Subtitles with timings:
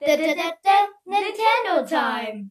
[0.00, 0.70] Da, da, da, da,
[1.06, 2.50] Nintendo Time!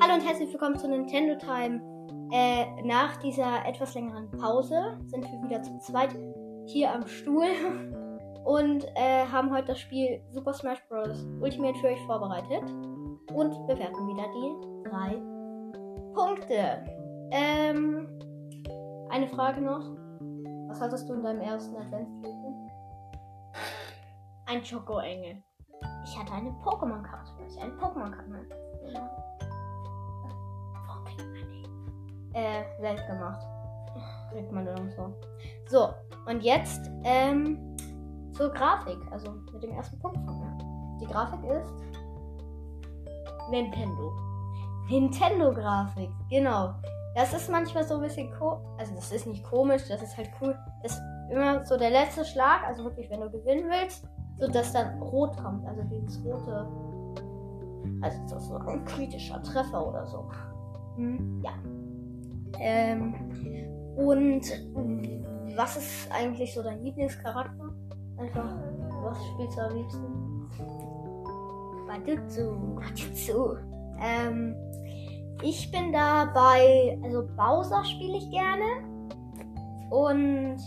[0.00, 1.80] Hallo und herzlich willkommen zu Nintendo Time.
[2.32, 6.14] Äh, nach dieser etwas längeren Pause sind wir wieder zu zweit
[6.66, 7.48] hier am Stuhl
[8.44, 11.26] und äh, haben heute das Spiel Super Smash Bros.
[11.40, 12.62] Ultimate für euch vorbereitet
[13.32, 15.16] und bewerten wieder die drei
[16.14, 16.84] Punkte.
[17.32, 18.06] Ähm,
[19.10, 20.07] eine Frage noch.
[20.68, 22.70] Was hattest du in deinem ersten Adventskalender?
[24.46, 25.42] Ein Schokoengel.
[26.04, 28.68] Ich hatte eine Pokémon-Karte, weil ich eine Pokémon-Karte hatte.
[32.34, 33.40] Äh, selbst gemacht.
[34.30, 35.14] Kriegt man dann so.
[35.68, 35.94] So,
[36.26, 37.76] und jetzt ähm,
[38.32, 38.98] zur Grafik.
[39.10, 40.98] Also mit dem ersten Punkt von mir.
[41.00, 41.72] Die Grafik ist
[43.50, 44.12] Nintendo.
[44.88, 46.10] Nintendo-Grafik.
[46.30, 46.74] Genau.
[47.14, 48.64] Das ist manchmal so ein bisschen komisch.
[48.78, 50.56] Also, das ist nicht komisch, das ist halt cool.
[50.82, 54.06] Das ist immer so der letzte Schlag, also wirklich, wenn du gewinnen willst,
[54.38, 55.66] so dass dann rot kommt.
[55.66, 56.66] Also, dieses rote.
[58.00, 60.30] Also, das ist so ein kritischer Treffer oder so.
[60.96, 61.52] Hm, ja.
[62.60, 63.14] Ähm,
[63.96, 64.42] und
[65.56, 67.74] was ist eigentlich so dein Lieblingscharakter?
[68.16, 68.56] Einfach,
[69.02, 70.48] was spielst du am liebsten?
[71.86, 72.76] Badutsu.
[72.76, 73.56] Batsu.
[74.00, 74.54] Ähm,
[75.42, 78.64] ich bin da bei, also Bowser spiele ich gerne.
[79.90, 80.58] Und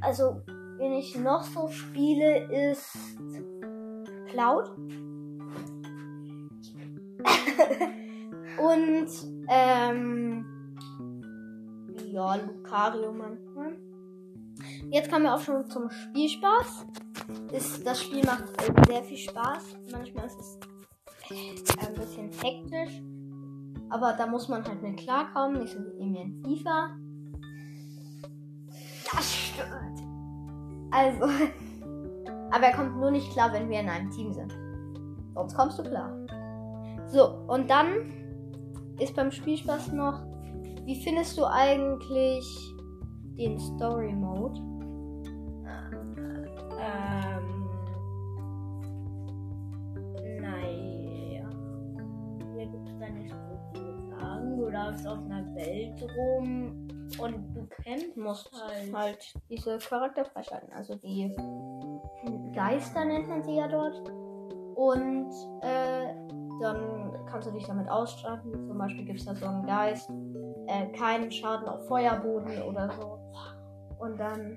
[0.00, 0.42] also,
[0.78, 2.96] wen ich noch so spiele, ist
[4.28, 4.70] Cloud.
[8.58, 9.08] Und
[9.48, 10.44] ähm,
[12.06, 13.76] ja, Lucario manchmal.
[14.90, 16.86] Jetzt kommen wir auch schon zum Spielspaß.
[17.52, 18.44] Ist, das Spiel macht
[18.86, 19.76] sehr viel Spaß.
[19.90, 20.58] Manchmal ist es
[21.30, 23.02] ein bisschen hektisch.
[23.90, 25.60] Aber da muss man halt mit klarkommen.
[25.60, 26.96] Nicht so wie mir in FIFA.
[29.12, 30.02] Das stimmt.
[30.90, 31.24] Also.
[32.50, 34.52] Aber er kommt nur nicht klar, wenn wir in einem Team sind.
[35.34, 36.12] Sonst kommst du klar.
[37.06, 38.12] So, und dann
[38.98, 40.22] ist beim Spielspaß noch,
[40.84, 42.44] wie findest du eigentlich
[43.38, 44.60] den Story Mode?
[54.92, 56.88] Läufst auf einer Welt rum
[57.18, 58.94] und du kämpfst musst halt.
[58.94, 60.72] halt diese Charakter freischalten.
[60.72, 61.34] Also die
[62.54, 63.96] Geister nennt man sie ja dort.
[64.74, 65.30] Und
[65.62, 66.14] äh,
[66.60, 68.52] dann kannst du dich damit ausstatten.
[68.66, 70.10] Zum Beispiel gibt es da so einen Geist,
[70.66, 73.18] äh, keinen Schaden auf Feuerboden oder so.
[73.98, 74.56] Und dann.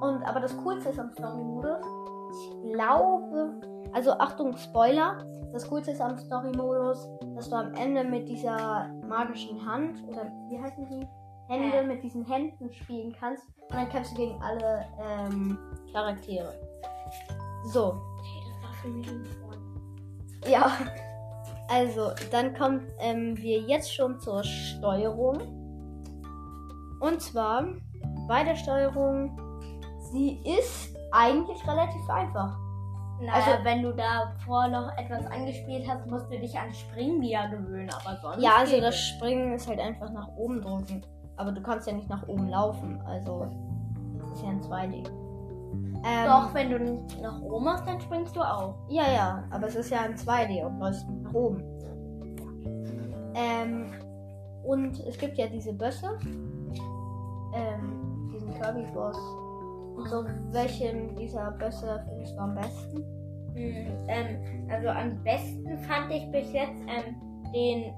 [0.00, 1.86] Und aber das Coolste ist am Story-Modus.
[2.32, 3.60] Ich glaube.
[3.92, 5.24] Also Achtung, Spoiler.
[5.52, 10.60] Das Coolste ist am Story-Modus, dass du am Ende mit dieser magischen Hand, oder wie
[10.60, 11.06] heißen die?
[11.48, 11.86] Hände, Äh.
[11.86, 13.44] mit diesen Händen spielen kannst.
[13.62, 15.58] Und dann kämpfst du gegen alle ähm,
[15.92, 16.54] Charaktere.
[17.64, 18.00] So.
[18.22, 19.62] Hey, das war für mich ein Freund.
[20.46, 20.70] Ja.
[21.68, 25.38] Also, dann kommen ähm, wir jetzt schon zur Steuerung.
[27.00, 27.64] Und zwar
[28.28, 29.36] bei der Steuerung,
[30.12, 32.56] sie ist eigentlich relativ einfach.
[33.20, 37.48] Naja, Also- wenn du davor noch etwas angespielt hast, musst du dich an Springen wieder
[37.48, 38.42] gewöhnen, aber sonst.
[38.42, 38.98] Ja, also das.
[38.98, 41.04] Springen ist halt einfach nach oben drücken.
[41.36, 43.00] Aber du kannst ja nicht nach oben laufen.
[43.06, 43.46] Also,
[44.18, 45.04] das ist ja ein 2D.
[46.02, 48.74] Ähm, Doch, wenn du nicht nach oben machst, dann springst du auch.
[48.88, 51.62] Ja, ja, aber es ist ja ein 2D und läufst nach oben.
[53.34, 53.92] Ähm,
[54.64, 56.18] und es gibt ja diese Bösse.
[57.54, 59.16] Ähm, diesen Kirby-Boss.
[60.08, 63.04] So, welchen dieser Bösse findest du am besten?
[63.54, 67.16] Hm, ähm, also am besten fand ich bis jetzt ähm,
[67.52, 67.92] den,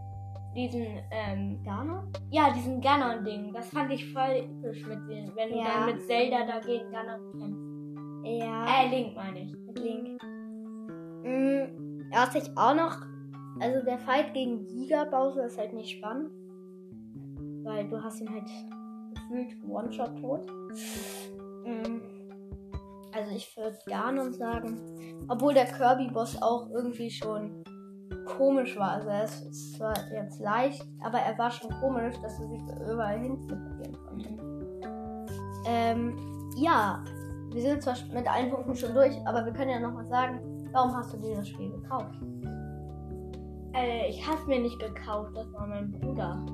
[0.56, 2.10] diesen, ähm, Ganon?
[2.31, 3.52] ja, diesen Ganon-Ding.
[3.52, 5.64] Das fand ich voll episch mit den, wenn du Ja.
[5.86, 8.41] dann mit Zelda dagegen Ganon kämpfst.
[8.41, 8.66] Ja.
[8.84, 9.52] Äh, Link meine ich.
[9.66, 10.22] mit Link.
[11.25, 12.97] Mm, was ich auch noch.
[13.60, 16.31] Also der Fight gegen Giga Bowser ist halt nicht spannend.
[17.64, 18.48] Weil du hast ihn halt
[19.14, 20.46] gefühlt One-Shot tot.
[21.64, 22.00] Mm,
[23.12, 25.26] also ich würde Ganon sagen.
[25.29, 27.62] Obwohl der Kirby-Boss auch irgendwie schon
[28.26, 28.93] komisch war.
[28.93, 33.19] Also er ist zwar jetzt leicht, aber er war schon komisch, dass er sich überall
[33.19, 34.29] hin teleportieren konnte.
[35.67, 37.03] Ähm, ja,
[37.53, 40.41] wir sind zwar mit allen Punkten schon durch, aber wir können ja nochmal sagen,
[40.73, 42.14] warum hast du dir das Spiel gekauft?
[43.75, 46.44] Äh, ich hab's mir nicht gekauft, das war mein Bruder.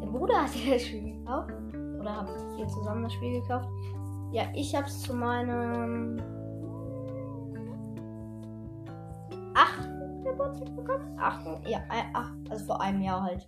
[0.00, 1.52] Der Bruder hat dir das Spiel gekauft?
[2.00, 3.68] Oder habt ihr zusammen das Spiel gekauft?
[4.32, 6.18] Ja, ich hab's zu meinem
[9.54, 11.18] achten Geburtstag bekommen.
[11.20, 11.62] Achten?
[11.66, 13.46] Ja, äh, ach, also vor einem Jahr halt.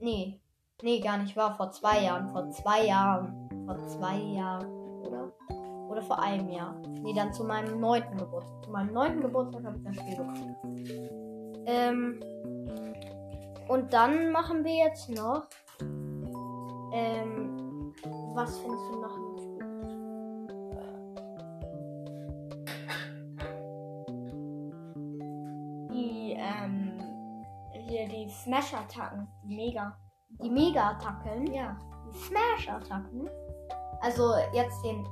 [0.00, 0.40] Nee.
[0.82, 1.54] Nee, gar nicht wahr.
[1.56, 2.28] Vor zwei Jahren.
[2.30, 3.48] Vor zwei Jahren.
[3.66, 4.66] Vor zwei Jahren,
[5.02, 5.32] oder?
[5.88, 6.74] Oder vor einem Jahr.
[7.02, 8.64] Nee, dann zu meinem neunten Geburtstag.
[8.64, 10.56] Zu meinem neunten Geburtstag habe ich das Spiel bekommen.
[11.66, 12.20] Ähm.
[13.68, 15.46] Und dann machen wir jetzt noch.
[16.92, 17.59] Ähm.
[18.34, 20.70] Was findest du noch im Spiel?
[25.92, 27.00] Die, ähm,
[27.72, 29.26] hier die Smash-Attacken.
[29.44, 29.96] Die Mega.
[30.42, 31.52] Die Mega-Attacken.
[31.52, 31.76] Ja.
[32.06, 33.28] Die Smash-Attacken.
[34.00, 35.06] Also jetzt den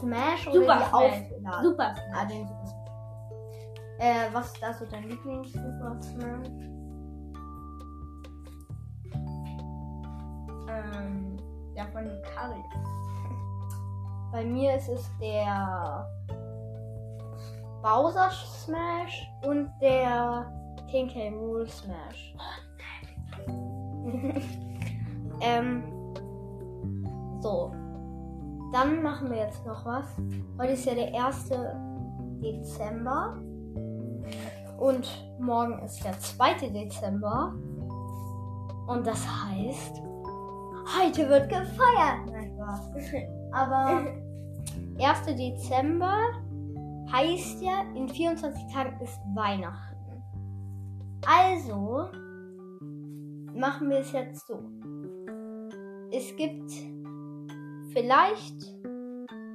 [0.00, 0.92] Smash oder Super die Smash.
[0.94, 1.62] Aufladen.
[1.62, 2.84] Super Ah, den Super Smash.
[3.98, 6.48] Äh, was ist da so dein Lieblings-Super Smash?
[10.68, 11.36] Ähm,
[11.74, 12.62] der von Kari.
[14.32, 16.08] Bei mir ist es der
[17.82, 20.50] Bowser Smash und der
[20.90, 21.30] King K.
[21.30, 22.34] Rool Smash.
[25.40, 25.84] ähm,
[27.40, 27.72] so.
[28.72, 30.06] Dann machen wir jetzt noch was.
[30.58, 31.50] Heute ist ja der 1.
[32.42, 33.38] Dezember.
[34.78, 35.06] Und
[35.38, 36.70] morgen ist der 2.
[36.70, 37.54] Dezember.
[38.86, 40.02] Und das heißt,
[40.98, 42.30] heute wird gefeiert.
[42.30, 42.50] Nein.
[43.52, 44.06] Aber
[44.98, 45.26] 1.
[45.26, 46.18] Dezember
[47.12, 49.94] heißt ja, in 24 Tagen ist Weihnachten.
[51.26, 52.08] Also
[53.54, 54.60] machen wir es jetzt so.
[56.10, 56.70] Es gibt
[57.92, 58.74] vielleicht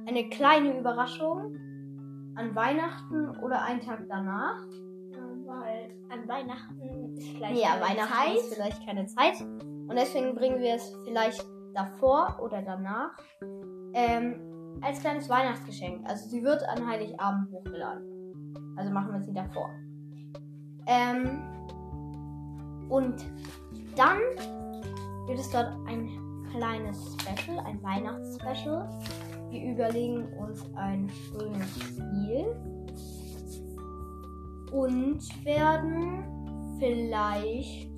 [0.06, 1.56] eine kleine Überraschung
[2.36, 4.62] an Weihnachten oder einen Tag danach.
[5.46, 8.36] Weil an Weihnachten ist vielleicht ja, keine Weihnachten Zeit.
[8.36, 9.34] ist vielleicht keine Zeit.
[9.90, 11.44] Und deswegen bringen wir es vielleicht
[11.74, 13.10] davor oder danach
[13.92, 14.36] ähm,
[14.82, 16.08] als kleines Weihnachtsgeschenk.
[16.08, 18.76] Also sie wird an Heiligabend hochgeladen.
[18.76, 19.68] Also machen wir sie davor.
[20.86, 21.42] Ähm,
[22.88, 23.16] und
[23.96, 24.18] dann
[25.26, 26.08] wird es dort ein
[26.52, 28.88] kleines Special, ein Weihnachtsspecial.
[29.50, 32.46] Wir überlegen uns ein schönes Spiel
[34.70, 36.24] und werden
[36.78, 37.90] vielleicht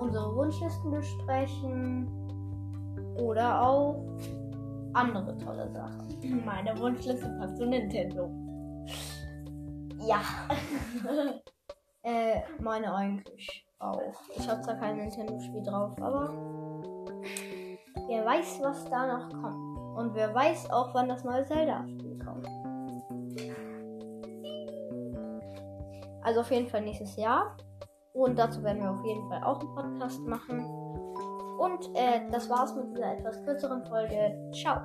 [0.00, 2.08] unsere Wunschlisten besprechen
[3.20, 4.02] oder auch
[4.94, 6.42] andere tolle Sachen.
[6.44, 8.30] Meine Wunschliste passt zu Nintendo.
[10.06, 10.20] Ja.
[12.02, 14.14] äh, meine eigentlich auch.
[14.34, 16.30] Ich habe zwar kein Nintendo-Spiel drauf, aber
[18.08, 19.78] wer weiß, was da noch kommt.
[19.98, 22.48] Und wer weiß auch, wann das neue Zelda-Spiel kommt.
[26.22, 27.56] Also auf jeden Fall nächstes Jahr.
[28.12, 30.64] Und dazu werden wir auf jeden Fall auch einen Podcast machen.
[31.58, 34.50] Und äh, das war's mit dieser etwas kürzeren Folge.
[34.52, 34.80] Ciao.